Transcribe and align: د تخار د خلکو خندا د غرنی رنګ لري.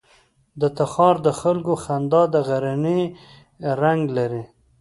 د 0.61 0.63
تخار 0.77 1.15
د 1.27 1.29
خلکو 1.41 1.73
خندا 1.83 2.23
د 2.33 2.35
غرنی 2.47 3.01
رنګ 3.83 4.01
لري. 4.17 4.43